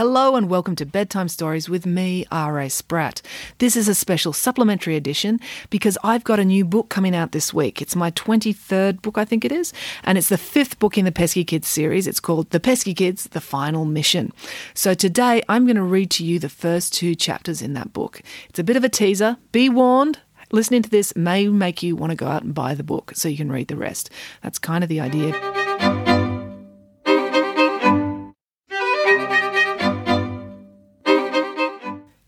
Hello 0.00 0.34
and 0.34 0.48
welcome 0.48 0.74
to 0.76 0.86
Bedtime 0.86 1.28
Stories 1.28 1.68
with 1.68 1.84
me, 1.84 2.24
R.A. 2.32 2.70
Spratt. 2.70 3.20
This 3.58 3.76
is 3.76 3.86
a 3.86 3.94
special 3.94 4.32
supplementary 4.32 4.96
edition 4.96 5.38
because 5.68 5.98
I've 6.02 6.24
got 6.24 6.40
a 6.40 6.44
new 6.46 6.64
book 6.64 6.88
coming 6.88 7.14
out 7.14 7.32
this 7.32 7.52
week. 7.52 7.82
It's 7.82 7.94
my 7.94 8.10
23rd 8.12 9.02
book, 9.02 9.18
I 9.18 9.26
think 9.26 9.44
it 9.44 9.52
is, 9.52 9.74
and 10.02 10.16
it's 10.16 10.30
the 10.30 10.38
fifth 10.38 10.78
book 10.78 10.96
in 10.96 11.04
the 11.04 11.12
Peski 11.12 11.46
Kids 11.46 11.68
series. 11.68 12.06
It's 12.06 12.18
called 12.18 12.48
The 12.48 12.60
Peski 12.60 12.96
Kids 12.96 13.24
The 13.24 13.42
Final 13.42 13.84
Mission. 13.84 14.32
So 14.72 14.94
today 14.94 15.42
I'm 15.50 15.66
going 15.66 15.76
to 15.76 15.82
read 15.82 16.10
to 16.12 16.24
you 16.24 16.38
the 16.38 16.48
first 16.48 16.94
two 16.94 17.14
chapters 17.14 17.60
in 17.60 17.74
that 17.74 17.92
book. 17.92 18.22
It's 18.48 18.58
a 18.58 18.64
bit 18.64 18.78
of 18.78 18.84
a 18.84 18.88
teaser. 18.88 19.36
Be 19.52 19.68
warned, 19.68 20.18
listening 20.50 20.80
to 20.80 20.88
this 20.88 21.14
may 21.14 21.46
make 21.48 21.82
you 21.82 21.94
want 21.94 22.08
to 22.08 22.16
go 22.16 22.26
out 22.26 22.42
and 22.42 22.54
buy 22.54 22.74
the 22.74 22.82
book 22.82 23.12
so 23.14 23.28
you 23.28 23.36
can 23.36 23.52
read 23.52 23.68
the 23.68 23.76
rest. 23.76 24.08
That's 24.42 24.58
kind 24.58 24.82
of 24.82 24.88
the 24.88 25.00
idea. 25.00 25.59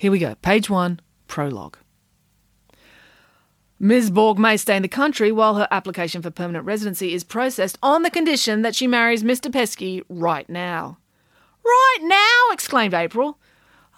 Here 0.03 0.11
we 0.11 0.19
go. 0.19 0.35
Page 0.35 0.69
one, 0.69 0.99
prologue. 1.29 1.79
Ms. 3.79 4.11
Borg 4.11 4.37
may 4.37 4.57
stay 4.57 4.75
in 4.75 4.83
the 4.83 4.89
country 4.89 5.31
while 5.31 5.55
her 5.55 5.69
application 5.71 6.23
for 6.23 6.33
permanent 6.33 6.65
residency 6.65 7.15
is 7.15 7.23
processed 7.23 7.79
on 7.85 8.03
the 8.03 8.11
condition 8.11 8.63
that 8.63 8.75
she 8.75 8.89
marries 8.89 9.23
Mr. 9.23 9.49
Peski 9.49 10.03
right 10.09 10.51
now. 10.51 10.99
Right 11.65 11.99
now! 12.01 12.53
exclaimed 12.53 12.95
April. 12.95 13.39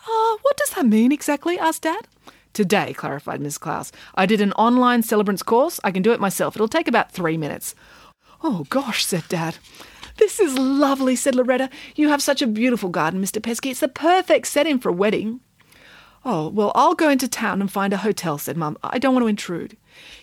Oh, 0.07 0.39
what 0.43 0.59
does 0.59 0.69
that 0.73 0.85
mean 0.85 1.11
exactly? 1.11 1.59
asked 1.59 1.85
Dad. 1.85 2.07
Today, 2.53 2.93
clarified 2.93 3.41
Miss 3.41 3.57
Klaus. 3.57 3.91
I 4.15 4.27
did 4.27 4.43
an 4.43 4.53
online 4.53 5.03
celebrants 5.03 5.43
course. 5.43 5.81
I 5.85 5.91
can 5.91 6.03
do 6.03 6.13
it 6.13 6.21
myself. 6.21 6.55
It'll 6.55 6.69
take 6.69 6.87
about 6.87 7.13
three 7.13 7.39
minutes. 7.39 7.75
Oh, 8.43 8.67
gosh, 8.69 9.07
said 9.07 9.25
Dad. 9.31 9.57
This 10.19 10.39
is 10.39 10.59
lovely, 10.59 11.17
said 11.17 11.35
Loretta. 11.35 11.71
You 11.97 12.11
have 12.11 12.21
such 12.21 12.43
a 12.43 12.47
beautiful 12.47 12.91
garden, 12.91 13.23
Mr. 13.23 13.41
Peski. 13.41 13.71
It's 13.71 13.81
the 13.81 13.89
perfect 13.89 14.49
setting 14.49 14.79
for 14.79 14.91
a 14.91 14.93
wedding. 14.93 15.41
Oh, 16.25 16.49
well, 16.49 16.73
I'll 16.75 16.95
go 16.95 17.11
into 17.11 17.29
town 17.29 17.61
and 17.61 17.71
find 17.71 17.93
a 17.93 17.99
hotel, 17.99 18.39
said 18.39 18.57
Mum. 18.57 18.79
I 18.83 18.99
don't 18.99 19.13
want 19.13 19.25
to 19.25 19.29
intrude. 19.29 19.77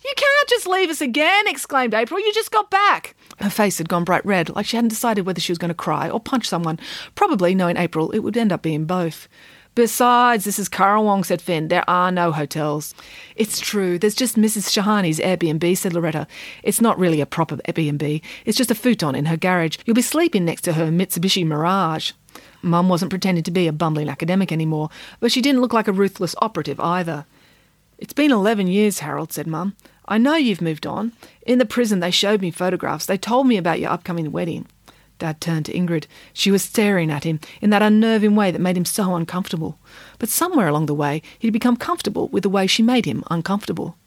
You 0.04 0.14
can't 0.18 0.50
just 0.50 0.66
leave 0.68 0.90
us 0.90 1.00
again, 1.00 1.48
exclaimed 1.48 1.94
April. 1.94 2.20
You 2.20 2.34
just 2.34 2.52
got 2.52 2.72
back. 2.72 3.16
Her 3.40 3.50
face 3.50 3.78
had 3.78 3.88
gone 3.88 4.04
bright 4.04 4.26
red, 4.26 4.50
like 4.56 4.66
she 4.66 4.78
hadn't 4.78 4.90
decided 4.90 5.26
whether 5.26 5.40
she 5.40 5.52
was 5.52 5.60
going 5.60 5.70
to 5.70 5.76
cry 5.76 6.10
or 6.10 6.20
punch 6.20 6.48
someone. 6.48 6.80
Probably, 7.16 7.54
knowing 7.54 7.78
April, 7.78 8.12
it 8.12 8.20
would 8.20 8.36
end 8.36 8.52
up 8.52 8.64
being 8.64 8.86
both. 8.86 9.28
Besides, 9.74 10.44
this 10.44 10.60
is 10.60 10.68
Currawong, 10.68 11.24
said 11.24 11.42
Finn. 11.42 11.70
There 11.70 11.90
are 11.90 12.12
no 12.12 12.34
hotels. 12.34 12.94
It's 13.38 13.60
true. 13.60 13.98
There's 13.98 14.16
just 14.16 14.36
Mrs. 14.36 14.70
Shahani's 14.70 15.20
Airbnb, 15.20 15.78
said 15.78 15.94
Loretta. 15.94 16.28
It's 16.62 16.82
not 16.82 17.00
really 17.00 17.22
a 17.22 17.26
proper 17.26 17.56
Airbnb. 17.58 18.22
It's 18.44 18.58
just 18.58 18.72
a 18.72 18.76
futon 18.76 19.16
in 19.16 19.28
her 19.28 19.38
garage. 19.38 19.78
You'll 19.86 19.94
be 19.94 20.02
sleeping 20.02 20.44
next 20.44 20.64
to 20.64 20.74
her 20.74 20.88
Mitsubishi 20.88 21.46
Mirage. 21.46 22.12
Mum 22.62 22.90
wasn't 22.90 23.12
pretending 23.12 23.44
to 23.44 23.52
be 23.52 23.68
a 23.68 23.74
bumbling 23.74 24.10
academic 24.10 24.52
anymore, 24.52 24.90
but 25.20 25.32
she 25.32 25.42
didn't 25.42 25.62
look 25.62 25.74
like 25.74 25.88
a 25.88 25.94
ruthless 25.94 26.36
operative 26.40 26.80
either. 26.80 27.26
It's 27.98 28.14
been 28.14 28.32
eleven 28.32 28.68
years, 28.68 29.00
Harold, 29.00 29.32
said 29.32 29.48
Mum. 29.48 29.76
I 30.08 30.18
know 30.18 30.36
you've 30.36 30.62
moved 30.62 30.86
on. 30.86 31.14
In 31.46 31.60
the 31.60 31.66
prison, 31.66 32.00
they 32.00 32.12
showed 32.12 32.42
me 32.42 32.52
photographs. 32.52 33.06
They 33.06 33.18
told 33.18 33.48
me 33.48 33.58
about 33.58 33.80
your 33.80 33.92
upcoming 33.92 34.32
wedding. 34.32 34.66
Dad 35.20 35.40
turned 35.40 35.68
to 35.68 35.74
Ingrid. 35.74 36.08
She 36.34 36.50
was 36.50 36.64
staring 36.64 37.12
at 37.12 37.24
him 37.24 37.40
in 37.62 37.70
that 37.70 37.84
unnerving 37.84 38.36
way 38.36 38.50
that 38.50 38.60
made 38.60 38.76
him 38.76 38.86
so 38.86 39.16
uncomfortable. 39.16 39.78
But 40.18 40.30
somewhere 40.30 40.68
along 40.68 40.88
the 40.88 40.96
way, 40.96 41.22
he'd 41.38 41.52
become 41.52 41.78
comfortable 41.78 42.28
with 42.30 42.42
the 42.42 42.50
way 42.50 42.66
she 42.66 42.82
made 42.82 43.06
him 43.06 43.24
uncomfortable. 43.30 43.98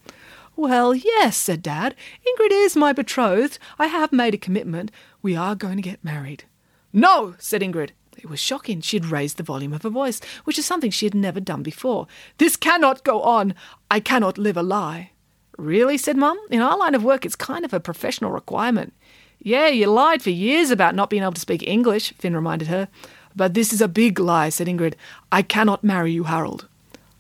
Well, 0.56 0.92
yes, 0.92 1.36
said 1.36 1.62
Dad. 1.62 1.94
Ingrid 2.26 2.50
is 2.50 2.74
my 2.74 2.92
betrothed. 2.92 3.60
I 3.78 3.86
have 3.86 4.12
made 4.12 4.34
a 4.34 4.38
commitment. 4.38 4.90
We 5.22 5.36
are 5.36 5.54
going 5.54 5.76
to 5.76 5.82
get 5.82 6.04
married. 6.04 6.44
No, 6.92 7.36
said 7.38 7.62
Ingrid. 7.62 7.90
It 8.24 8.30
was 8.30 8.40
shocking. 8.40 8.80
She 8.80 8.96
had 8.96 9.04
raised 9.04 9.36
the 9.36 9.42
volume 9.42 9.74
of 9.74 9.82
her 9.82 9.90
voice, 9.90 10.18
which 10.44 10.58
is 10.58 10.64
something 10.64 10.90
she 10.90 11.04
had 11.04 11.14
never 11.14 11.40
done 11.40 11.62
before. 11.62 12.06
This 12.38 12.56
cannot 12.56 13.04
go 13.04 13.20
on. 13.20 13.54
I 13.90 14.00
cannot 14.00 14.38
live 14.38 14.56
a 14.56 14.62
lie. 14.62 15.10
Really? 15.58 15.98
said 15.98 16.16
Mum. 16.16 16.40
In 16.50 16.62
our 16.62 16.78
line 16.78 16.94
of 16.94 17.04
work, 17.04 17.26
it's 17.26 17.36
kind 17.36 17.66
of 17.66 17.74
a 17.74 17.80
professional 17.80 18.30
requirement. 18.30 18.94
Yeah, 19.40 19.68
you 19.68 19.88
lied 19.88 20.22
for 20.22 20.30
years 20.30 20.70
about 20.70 20.94
not 20.94 21.10
being 21.10 21.22
able 21.22 21.34
to 21.34 21.40
speak 21.40 21.62
English, 21.68 22.14
Finn 22.14 22.34
reminded 22.34 22.68
her. 22.68 22.88
But 23.36 23.52
this 23.52 23.74
is 23.74 23.82
a 23.82 23.88
big 23.88 24.18
lie, 24.18 24.48
said 24.48 24.68
Ingrid. 24.68 24.94
I 25.30 25.42
cannot 25.42 25.84
marry 25.84 26.12
you, 26.12 26.24
Harold. 26.24 26.66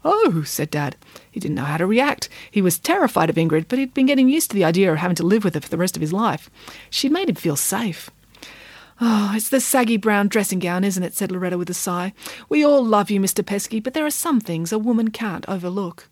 Oh, 0.06 0.42
said 0.46 0.70
Dad. 0.70 0.96
He 1.30 1.38
didn't 1.38 1.56
know 1.56 1.64
how 1.64 1.76
to 1.76 1.86
react. 1.86 2.30
He 2.50 2.62
was 2.62 2.78
terrified 2.78 3.28
of 3.28 3.36
Ingrid, 3.36 3.66
but 3.68 3.78
he'd 3.78 3.92
been 3.92 4.06
getting 4.06 4.30
used 4.30 4.50
to 4.52 4.54
the 4.54 4.64
idea 4.64 4.90
of 4.90 4.96
having 4.96 5.16
to 5.16 5.22
live 5.22 5.44
with 5.44 5.52
her 5.52 5.60
for 5.60 5.68
the 5.68 5.76
rest 5.76 5.96
of 5.96 6.00
his 6.00 6.14
life. 6.14 6.48
She'd 6.88 7.12
made 7.12 7.28
him 7.28 7.34
feel 7.34 7.56
safe. 7.56 8.10
Oh, 9.00 9.32
it's 9.34 9.48
the 9.48 9.60
saggy 9.60 9.96
brown 9.96 10.28
dressing 10.28 10.60
gown, 10.60 10.84
isn't 10.84 11.02
it? 11.02 11.14
said 11.14 11.32
Loretta 11.32 11.58
with 11.58 11.70
a 11.70 11.74
sigh. 11.74 12.12
We 12.48 12.64
all 12.64 12.84
love 12.84 13.10
you, 13.10 13.20
Mr. 13.20 13.42
Peski, 13.42 13.82
but 13.82 13.92
there 13.92 14.06
are 14.06 14.10
some 14.10 14.40
things 14.40 14.72
a 14.72 14.78
woman 14.78 15.10
can't 15.10 15.48
overlook. 15.48 16.08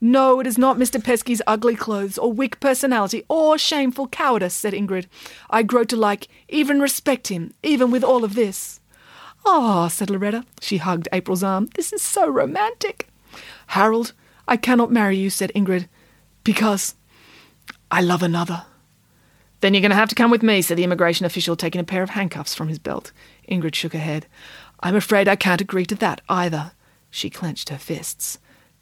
No, 0.00 0.40
it 0.40 0.46
is 0.46 0.58
not 0.58 0.76
Mr. 0.76 1.02
Peski's 1.02 1.42
ugly 1.46 1.76
clothes, 1.76 2.18
or 2.18 2.32
weak 2.32 2.60
personality, 2.60 3.24
or 3.28 3.58
shameful 3.58 4.08
cowardice, 4.08 4.54
said 4.54 4.72
Ingrid. 4.72 5.06
I 5.50 5.62
grow 5.62 5.84
to 5.84 5.96
like, 5.96 6.28
even 6.48 6.80
respect 6.80 7.28
him, 7.28 7.52
even 7.62 7.90
with 7.90 8.04
all 8.04 8.24
of 8.24 8.34
this. 8.34 8.80
Ah, 9.46 9.84
oh, 9.84 9.88
said 9.88 10.10
Loretta. 10.10 10.44
She 10.60 10.78
hugged 10.78 11.08
April's 11.12 11.42
arm. 11.42 11.68
This 11.74 11.92
is 11.92 12.02
so 12.02 12.28
romantic. 12.28 13.08
Harold, 13.68 14.12
I 14.48 14.56
cannot 14.56 14.90
marry 14.90 15.16
you, 15.16 15.30
said 15.30 15.52
Ingrid, 15.54 15.88
because 16.42 16.94
I 17.90 18.00
love 18.00 18.22
another. 18.22 18.64
Then 19.64 19.72
you're 19.72 19.80
going 19.80 19.92
to 19.92 19.96
have 19.96 20.10
to 20.10 20.14
come 20.14 20.30
with 20.30 20.42
me, 20.42 20.60
said 20.60 20.76
the 20.76 20.84
immigration 20.84 21.24
official, 21.24 21.56
taking 21.56 21.80
a 21.80 21.84
pair 21.84 22.02
of 22.02 22.10
handcuffs 22.10 22.54
from 22.54 22.68
his 22.68 22.78
belt. 22.78 23.12
Ingrid 23.50 23.74
shook 23.74 23.94
her 23.94 23.98
head. 23.98 24.26
I'm 24.80 24.94
afraid 24.94 25.26
I 25.26 25.36
can't 25.36 25.62
agree 25.62 25.86
to 25.86 25.94
that 25.94 26.20
either. 26.28 26.72
She 27.08 27.30
clenched 27.30 27.70
her 27.70 27.78
fists. 27.78 28.38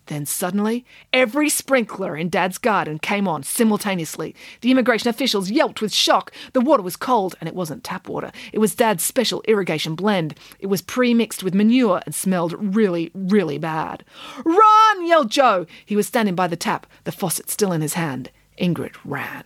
Then 0.07 0.27
suddenly, 0.27 0.85
every 1.13 1.49
sprinkler 1.51 2.17
in 2.17 2.31
Dad's 2.31 2.59
garden 2.59 2.99
came 2.99 3.29
on 3.29 3.45
simultaneously. 3.45 4.35
The 4.61 4.73
immigration 4.73 5.09
officials 5.09 5.53
yelped 5.53 5.81
with 5.81 5.95
shock. 5.95 6.33
The 6.53 6.61
water 6.61 6.83
was 6.83 6.97
cold, 6.97 7.37
and 7.39 7.49
it 7.49 7.55
wasn't 7.55 7.85
tap 7.85 8.09
water. 8.09 8.33
It 8.53 8.59
was 8.59 8.75
Dad's 8.75 9.05
special 9.05 9.45
irrigation 9.47 9.95
blend. 9.95 10.35
It 10.59 10.67
was 10.67 10.83
pre 10.83 11.15
mixed 11.15 11.45
with 11.45 11.55
manure 11.55 12.03
and 12.07 12.13
smelled 12.13 12.57
really, 12.59 13.13
really 13.15 13.57
bad. 13.57 14.05
Run! 14.45 15.07
yelled 15.07 15.31
Joe. 15.31 15.65
He 15.87 15.95
was 15.95 16.09
standing 16.09 16.35
by 16.35 16.49
the 16.49 16.57
tap, 16.57 16.89
the 17.05 17.13
faucet 17.13 17.51
still 17.51 17.71
in 17.71 17.83
his 17.83 17.95
hand. 17.95 18.33
Ingrid 18.59 18.97
ran. 19.05 19.45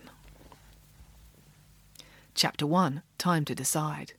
Chapter 2.37 2.67
1 2.67 3.01
Time 3.17 3.45
to 3.45 3.55
Decide. 3.55 4.13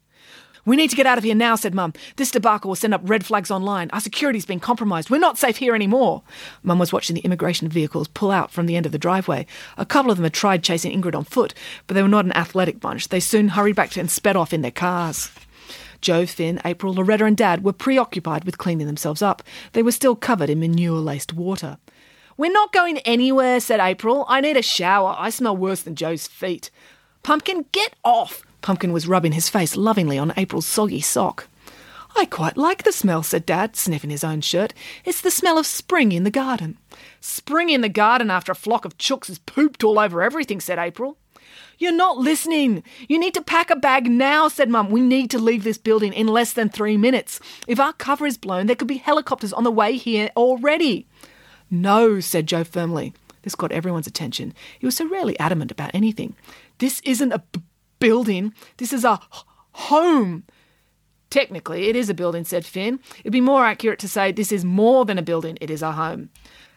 We 0.64 0.74
need 0.74 0.90
to 0.90 0.96
get 0.96 1.06
out 1.06 1.18
of 1.18 1.24
here 1.24 1.36
now, 1.36 1.54
said 1.54 1.72
Mum. 1.72 1.92
This 2.16 2.32
debacle 2.32 2.68
will 2.68 2.74
send 2.74 2.92
up 2.92 3.00
red 3.04 3.24
flags 3.24 3.48
online. 3.48 3.90
Our 3.92 4.00
security's 4.00 4.44
been 4.44 4.58
compromised. 4.58 5.08
We're 5.08 5.18
not 5.18 5.38
safe 5.38 5.58
here 5.58 5.72
anymore. 5.72 6.24
Mum 6.65 6.80
was 6.80 6.92
watching 6.92 7.15
the 7.15 7.20
immigration 7.20 7.68
vehicles 7.68 8.09
pull 8.09 8.32
out 8.32 8.50
from 8.50 8.66
the 8.66 8.74
end 8.74 8.86
of 8.86 8.92
the 8.92 8.98
driveway. 8.98 9.47
A 9.76 9.86
couple 9.86 10.10
of 10.10 10.16
them 10.16 10.24
had 10.24 10.34
tried 10.34 10.65
chasing 10.65 11.00
Ingrid 11.00 11.15
on 11.15 11.22
foot, 11.22 11.54
but 11.86 11.94
they 11.94 12.03
were 12.03 12.09
not 12.09 12.24
an 12.24 12.36
athletic 12.36 12.80
bunch. 12.80 13.06
They 13.06 13.20
soon 13.20 13.50
hurried 13.50 13.76
back 13.76 13.97
and 13.97 14.10
sped 14.10 14.34
off 14.34 14.53
in 14.53 14.62
their 14.62 14.72
cars. 14.72 15.30
Joe, 16.00 16.26
Finn, 16.26 16.60
April, 16.64 16.94
Loretta, 16.94 17.24
and 17.24 17.36
Dad 17.36 17.62
were 17.62 17.72
preoccupied 17.72 18.42
with 18.42 18.59
cleaning 18.59 18.88
themselves 18.88 19.22
up. 19.22 19.44
They 19.74 19.82
were 19.84 19.92
still 19.92 20.16
covered 20.16 20.50
in 20.50 20.59
manure 20.59 20.98
laced 20.98 21.34
water. 21.34 21.78
We're 22.36 22.53
not 22.53 22.72
going 22.72 22.98
anywhere, 22.98 23.60
said 23.60 23.78
April. 23.78 24.26
I 24.28 24.41
need 24.41 24.56
a 24.56 24.62
shower. 24.62 25.14
I 25.16 25.30
smell 25.30 25.56
worse 25.56 25.82
than 25.82 25.94
Joe's 25.94 26.26
feet. 26.26 26.72
Pumpkin, 27.22 27.66
get 27.72 27.94
off! 28.04 28.42
Pumpkin 28.62 28.92
was 28.92 29.06
rubbing 29.06 29.32
his 29.32 29.48
face 29.48 29.76
lovingly 29.76 30.18
on 30.18 30.32
April's 30.36 30.66
soggy 30.66 31.00
sock. 31.00 31.48
I 32.16 32.24
quite 32.24 32.56
like 32.56 32.82
the 32.82 32.92
smell, 32.92 33.22
said 33.22 33.47
Dad, 33.47 33.76
sniffing 33.76 34.10
his 34.10 34.24
own 34.24 34.41
shirt. 34.41 34.74
It's 35.04 35.20
the 35.20 35.30
smell 35.30 35.59
of 35.59 35.66
spring 35.66 36.12
in 36.12 36.24
the 36.24 36.30
garden. 36.30 36.78
Spring 37.20 37.68
in 37.70 37.80
the 37.80 37.88
garden 37.88 38.30
after 38.30 38.50
a 38.50 38.56
flock 38.56 38.84
of 38.84 38.98
chooks 38.98 39.28
has 39.28 39.38
pooped 39.38 39.84
all 39.84 39.98
over 39.98 40.22
everything, 40.22 40.60
said 40.60 40.78
April. 40.78 41.16
You're 41.78 41.92
not 41.92 42.18
listening. 42.18 42.82
You 43.09 43.21
need 43.21 43.34
to 43.34 43.42
pack 43.42 43.71
a 43.71 43.76
bag 43.76 44.10
now, 44.10 44.48
said 44.48 44.68
Mum. 44.68 44.91
We 44.91 45.00
need 45.00 45.30
to 45.30 45.38
leave 45.38 45.62
this 45.62 45.78
building 45.78 46.12
in 46.12 46.26
less 46.26 46.53
than 46.53 46.68
three 46.68 46.97
minutes. 46.97 47.38
If 47.68 47.78
our 47.78 47.92
cover 47.92 48.26
is 48.26 48.36
blown, 48.36 48.66
there 48.66 48.74
could 48.74 48.88
be 48.88 48.97
helicopters 48.97 49.53
on 49.53 49.62
the 49.62 49.71
way 49.71 49.97
here 49.97 50.30
already. 50.36 51.06
No, 51.71 52.18
said 52.18 52.48
Joe 52.48 52.64
firmly. 52.64 53.14
This 53.42 53.54
got 53.54 53.71
everyone's 53.71 54.09
attention. 54.09 54.54
He 54.78 54.86
was 54.86 54.97
so 54.97 55.09
rarely 55.09 55.38
adamant 55.38 55.71
about 55.71 55.94
anything. 55.94 56.34
This 56.78 57.01
isn't 57.04 57.33
a 57.33 57.39
b- 57.39 57.60
building, 57.98 58.53
this 58.77 58.92
is 58.92 59.04
a 59.04 59.21
h- 59.22 59.42
home. 59.72 60.45
Technically, 61.30 61.89
it 61.89 61.97
is 61.97 62.09
a 62.09 62.15
building, 62.15 62.45
said 62.45 62.65
Finn. 62.65 63.01
It'd 63.21 63.33
be 63.33 63.41
more 63.41 63.65
accurate 63.65 63.98
to 64.01 64.09
say 64.09 64.33
this 64.33 64.51
is 64.53 64.65
more 64.65 65.04
than 65.04 65.19
a 65.19 65.22
building, 65.22 65.59
it 65.60 65.71
is 65.71 65.83
a 65.83 65.92
home. 65.92 66.30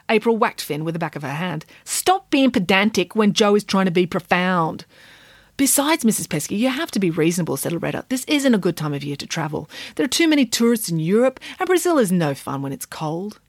April 0.10 0.36
whacked 0.36 0.62
Finn 0.62 0.84
with 0.84 0.94
the 0.94 1.00
back 1.00 1.16
of 1.16 1.22
her 1.22 1.30
hand. 1.32 1.66
Stop 1.86 2.30
being 2.30 2.52
pedantic 2.52 3.16
when 3.16 3.32
Joe 3.32 3.56
is 3.56 3.64
trying 3.64 3.86
to 3.86 3.92
be 3.92 4.06
profound. 4.06 4.86
Besides, 5.56 6.04
Mrs. 6.04 6.28
Peski, 6.28 6.58
you 6.58 6.70
have 6.70 6.92
to 6.92 7.00
be 7.00 7.12
reasonable, 7.12 7.56
said 7.56 7.72
Loretta. 7.72 8.06
This 8.10 8.26
isn't 8.26 8.56
a 8.56 8.58
good 8.58 8.76
time 8.76 8.94
of 8.94 9.04
year 9.04 9.16
to 9.18 9.28
travel. 9.28 9.70
There 9.96 10.04
are 10.04 10.10
too 10.10 10.28
many 10.28 10.46
tourists 10.46 10.90
in 10.90 11.00
Europe, 11.00 11.40
and 11.60 11.68
Brazil 11.68 11.98
is 11.98 12.12
no 12.12 12.34
fun 12.34 12.62
when 12.62 12.74
it's 12.74 12.86
cold. 12.86 13.40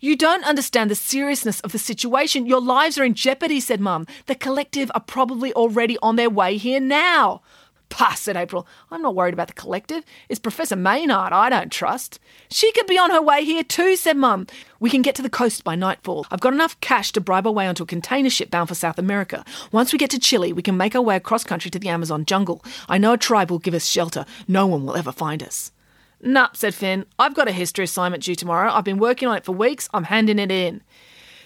You 0.00 0.16
don't 0.16 0.44
understand 0.44 0.90
the 0.90 0.94
seriousness 0.94 1.60
of 1.60 1.72
the 1.72 1.78
situation. 1.78 2.46
Your 2.46 2.60
lives 2.60 2.98
are 2.98 3.04
in 3.04 3.14
jeopardy, 3.14 3.60
said 3.60 3.80
Mum. 3.80 4.06
The 4.26 4.34
collective 4.34 4.90
are 4.94 5.00
probably 5.00 5.52
already 5.54 5.98
on 6.02 6.16
their 6.16 6.30
way 6.30 6.56
here 6.56 6.80
now. 6.80 7.42
Pah, 7.88 8.14
said 8.14 8.36
April. 8.36 8.66
I'm 8.90 9.02
not 9.02 9.14
worried 9.14 9.34
about 9.34 9.48
the 9.48 9.54
collective. 9.54 10.04
It's 10.28 10.38
Professor 10.38 10.76
Maynard 10.76 11.32
I 11.32 11.48
don't 11.48 11.72
trust. 11.72 12.20
She 12.50 12.70
could 12.72 12.86
be 12.86 12.98
on 12.98 13.10
her 13.10 13.22
way 13.22 13.44
here 13.44 13.64
too, 13.64 13.96
said 13.96 14.16
Mum. 14.16 14.46
We 14.78 14.90
can 14.90 15.02
get 15.02 15.14
to 15.16 15.22
the 15.22 15.30
coast 15.30 15.64
by 15.64 15.74
nightfall. 15.74 16.26
I've 16.30 16.40
got 16.40 16.52
enough 16.52 16.78
cash 16.80 17.12
to 17.12 17.20
bribe 17.20 17.46
our 17.46 17.52
way 17.52 17.66
onto 17.66 17.82
a 17.82 17.86
container 17.86 18.30
ship 18.30 18.50
bound 18.50 18.68
for 18.68 18.74
South 18.74 18.98
America. 18.98 19.44
Once 19.72 19.92
we 19.92 19.98
get 19.98 20.10
to 20.10 20.18
Chile, 20.18 20.52
we 20.52 20.62
can 20.62 20.76
make 20.76 20.94
our 20.94 21.02
way 21.02 21.16
across 21.16 21.44
country 21.44 21.70
to 21.70 21.78
the 21.78 21.88
Amazon 21.88 22.24
jungle. 22.24 22.62
I 22.88 22.98
know 22.98 23.14
a 23.14 23.18
tribe 23.18 23.50
will 23.50 23.58
give 23.58 23.74
us 23.74 23.86
shelter. 23.86 24.26
No 24.46 24.66
one 24.66 24.84
will 24.84 24.96
ever 24.96 25.12
find 25.12 25.42
us. 25.42 25.72
Nup, 26.22 26.56
said 26.56 26.74
Finn. 26.74 27.06
I've 27.18 27.34
got 27.34 27.48
a 27.48 27.52
history 27.52 27.84
assignment 27.84 28.24
due 28.24 28.34
tomorrow. 28.34 28.72
I've 28.72 28.84
been 28.84 28.98
working 28.98 29.28
on 29.28 29.36
it 29.36 29.44
for 29.44 29.52
weeks. 29.52 29.88
I'm 29.94 30.04
handing 30.04 30.38
it 30.38 30.50
in. 30.50 30.82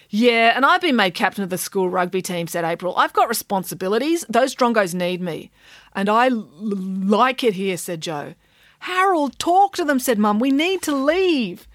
Yeah, 0.09 0.53
and 0.55 0.65
I've 0.65 0.81
been 0.81 0.95
made 0.95 1.15
captain 1.15 1.43
of 1.43 1.49
the 1.49 1.57
school 1.57 1.89
rugby 1.89 2.21
team, 2.21 2.47
said 2.47 2.63
April. 2.63 2.95
I've 2.95 3.13
got 3.13 3.29
responsibilities. 3.29 4.25
Those 4.29 4.55
drongos 4.55 4.93
need 4.93 5.21
me. 5.21 5.51
And 5.93 6.09
I 6.09 6.27
l- 6.27 6.47
like 6.61 7.43
it 7.43 7.53
here, 7.55 7.77
said 7.77 8.01
Joe. 8.01 8.35
Harold, 8.79 9.39
talk 9.39 9.75
to 9.75 9.85
them, 9.85 9.99
said 9.99 10.19
Mum. 10.19 10.39
We 10.39 10.51
need 10.51 10.81
to 10.83 10.95
leave. 10.95 11.67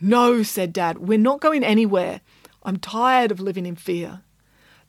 No, 0.00 0.42
said 0.42 0.72
Dad. 0.72 0.98
We're 0.98 1.16
not 1.16 1.40
going 1.40 1.64
anywhere. 1.64 2.20
I'm 2.62 2.78
tired 2.78 3.30
of 3.30 3.40
living 3.40 3.64
in 3.64 3.76
fear. 3.76 4.22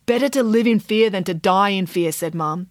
Better 0.06 0.28
to 0.30 0.44
live 0.44 0.68
in 0.68 0.80
fear 0.80 1.10
than 1.10 1.24
to 1.26 1.34
die 1.34 1.70
in 1.70 1.86
fear, 1.86 2.12
said 2.12 2.36
Mum. 2.36 2.70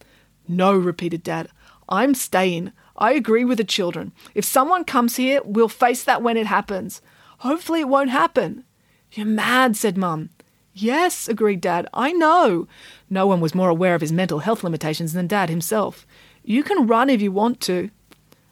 No, 0.48 0.74
repeated 0.74 1.22
Dad. 1.22 1.48
I'm 1.88 2.14
staying. 2.14 2.72
I 3.02 3.14
agree 3.14 3.44
with 3.44 3.58
the 3.58 3.64
children. 3.64 4.12
If 4.32 4.44
someone 4.44 4.84
comes 4.84 5.16
here, 5.16 5.40
we'll 5.44 5.68
face 5.68 6.04
that 6.04 6.22
when 6.22 6.36
it 6.36 6.46
happens. 6.46 7.02
Hopefully, 7.38 7.80
it 7.80 7.88
won't 7.88 8.10
happen. 8.10 8.62
You're 9.10 9.26
mad, 9.26 9.76
said 9.76 9.98
Mum. 9.98 10.30
Yes, 10.72 11.26
agreed 11.26 11.60
Dad. 11.60 11.88
I 11.92 12.12
know. 12.12 12.68
No 13.10 13.26
one 13.26 13.40
was 13.40 13.56
more 13.56 13.68
aware 13.68 13.96
of 13.96 14.02
his 14.02 14.12
mental 14.12 14.38
health 14.38 14.62
limitations 14.62 15.14
than 15.14 15.26
Dad 15.26 15.50
himself. 15.50 16.06
You 16.44 16.62
can 16.62 16.86
run 16.86 17.10
if 17.10 17.20
you 17.20 17.32
want 17.32 17.60
to. 17.62 17.90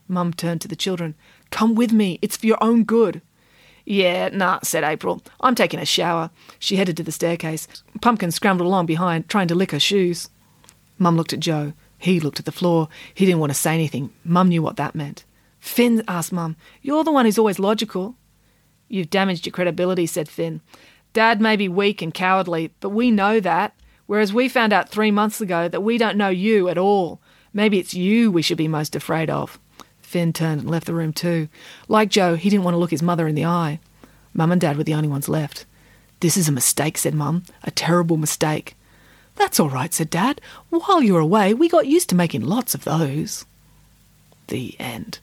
Mum 0.09 0.33
turned 0.33 0.61
to 0.63 0.69
the 0.69 0.75
children. 0.75 1.15
Come 1.51 1.77
with 1.77 1.93
me. 1.93 2.19
It's 2.21 2.37
for 2.37 2.47
your 2.47 2.59
own 2.61 2.83
good. 2.83 3.23
Yeah, 3.85 4.31
nah, 4.31 4.59
said 4.65 4.83
April. 4.83 5.23
I'm 5.41 5.55
taking 5.55 5.79
a 5.79 5.85
shower. 5.85 6.31
She 6.59 6.75
headed 6.75 6.97
to 6.97 7.05
the 7.05 7.13
staircase. 7.13 7.69
Pumpkin 8.01 8.33
scrambled 8.33 8.67
along 8.67 8.87
behind, 8.87 9.29
trying 9.29 9.47
to 9.47 9.55
lick 9.55 9.71
her 9.71 9.79
shoes. 9.79 10.29
Mum 10.99 11.17
looked 11.17 11.33
at 11.33 11.39
Joe. 11.39 11.73
He 12.01 12.19
looked 12.19 12.39
at 12.39 12.47
the 12.47 12.53
floor. 12.53 12.89
He 13.13 13.27
didn't 13.27 13.41
want 13.41 13.51
to 13.51 13.59
say 13.59 13.75
anything. 13.75 14.11
Mum 14.25 14.49
knew 14.49 14.63
what 14.63 14.77
that 14.77 14.95
meant. 14.95 15.25
Finn 15.61 16.03
asked 16.09 16.33
Mum, 16.33 16.57
You're 16.81 17.05
the 17.05 17.13
one 17.13 17.27
who's 17.27 17.39
always 17.39 17.59
logical. 17.59 18.17
You've 18.89 19.11
damaged 19.11 19.45
your 19.45 19.53
credibility, 19.53 20.07
said 20.07 20.27
Finn. 20.27 20.63
Dad 21.13 21.43
may 21.43 21.57
be 21.57 21.69
weak 21.69 22.01
and 22.01 22.15
cowardly, 22.15 22.73
but 22.81 22.89
we 22.89 23.11
know 23.11 23.39
that. 23.39 23.75
Whereas 24.07 24.33
we 24.33 24.49
found 24.49 24.73
out 24.73 24.89
three 24.89 25.11
months 25.11 25.43
ago 25.43 25.69
that 25.69 25.83
we 25.83 25.99
don't 25.99 26.17
know 26.17 26.31
you 26.31 26.71
at 26.71 26.79
all. 26.79 27.21
Maybe 27.53 27.79
it's 27.79 27.93
you 27.93 28.33
we 28.33 28.43
should 28.43 28.59
be 28.59 28.67
most 28.67 28.97
afraid 28.97 29.29
of. 29.29 29.59
Finn 30.01 30.33
turned 30.33 30.63
and 30.63 30.71
left 30.71 30.87
the 30.87 30.95
room 30.95 31.13
too. 31.13 31.49
Like 31.87 32.09
Joe, 32.09 32.35
he 32.35 32.49
didn't 32.49 32.65
want 32.65 32.75
to 32.75 32.79
look 32.79 32.91
his 32.91 33.03
mother 33.03 33.29
in 33.29 33.35
the 33.35 33.45
eye. 33.45 33.79
Mum 34.33 34.51
and 34.51 34.61
Dad 34.61 34.79
were 34.79 34.85
the 34.85 34.95
only 34.95 35.09
ones 35.09 35.29
left. 35.29 35.67
This 36.21 36.39
is 36.39 36.49
a 36.49 36.53
mistake, 36.53 36.97
said 36.97 37.15
Mum. 37.15 37.43
A 37.63 37.71
terrible 37.71 38.17
mistake. 38.17 38.75
That's 39.41 39.59
all 39.59 39.71
right, 39.71 39.93
said 39.95 40.11
Dad. 40.11 40.39
While 40.69 41.03
you 41.03 41.15
were 41.15 41.21
away, 41.21 41.55
we 41.55 41.71
got 41.71 41.87
used 41.87 42.11
to 42.11 42.15
making 42.15 42.43
lots 42.43 42.75
of 42.75 42.85
those. 42.85 43.47
The 44.49 44.77
end. 44.79 45.19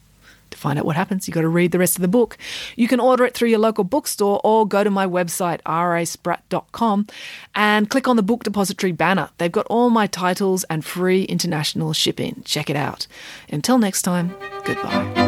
To 0.50 0.58
find 0.58 0.80
out 0.80 0.86
what 0.86 0.96
happens, 0.96 1.28
you've 1.28 1.36
got 1.36 1.42
to 1.42 1.48
read 1.48 1.72
the 1.72 1.78
rest 1.78 1.98
of 1.98 2.02
the 2.02 2.08
book. 2.08 2.36
You 2.76 2.88
can 2.88 3.00
order 3.00 3.26
it 3.26 3.36
through 3.36 3.50
your 3.50 3.60
local 3.60 3.84
bookstore 3.84 4.42
or 4.44 4.68
go 4.68 4.84
to 4.84 4.90
my 4.90 5.06
website, 5.06 5.62
raspratt.com, 5.62 7.06
and 7.54 7.92
click 7.92 8.08
on 8.08 8.16
the 8.16 8.24
book 8.24 8.44
depository 8.44 8.92
banner. 8.92 9.30
They've 9.38 9.52
got 9.52 9.68
all 9.68 9.92
my 9.92 10.08
titles 10.08 10.64
and 10.64 10.84
free 10.84 11.26
international 11.26 11.94
shipping. 11.94 12.42
Check 12.44 12.72
it 12.72 12.76
out. 12.76 13.06
Until 13.52 13.78
next 13.78 14.02
time, 14.02 14.36
goodbye. 14.66 15.27